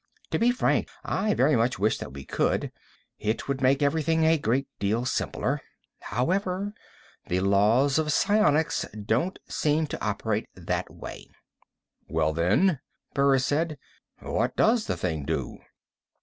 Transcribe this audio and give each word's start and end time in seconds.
To 0.31 0.39
be 0.39 0.49
frank, 0.49 0.89
I 1.05 1.35
very 1.35 1.55
much 1.55 1.77
wish 1.77 1.99
that 1.99 2.11
we 2.11 2.25
could; 2.25 2.71
it 3.19 3.47
would 3.47 3.61
make 3.61 3.83
everything 3.83 4.23
a 4.25 4.39
great 4.39 4.67
deal 4.79 5.05
simpler. 5.05 5.61
However, 5.99 6.73
the 7.27 7.41
laws 7.41 7.99
of 7.99 8.11
psionics 8.11 8.83
don't 9.05 9.37
seem 9.47 9.85
to 9.85 10.03
operate 10.03 10.47
that 10.55 10.91
way." 10.91 11.27
"Well, 12.09 12.33
then," 12.33 12.79
Burris 13.13 13.45
said, 13.45 13.77
"what 14.19 14.55
does 14.55 14.87
the 14.87 14.97
thing 14.97 15.23
do?" 15.23 15.59